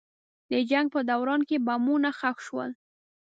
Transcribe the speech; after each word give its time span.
د 0.51 0.53
جنګ 0.69 0.87
په 0.95 0.99
دوران 1.09 1.41
کې 1.49 1.57
بمونه 1.65 2.09
ښخ 2.19 2.37
شول. 2.47 2.69